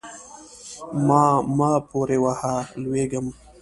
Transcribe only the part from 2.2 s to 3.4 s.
وهه؛ لوېږم.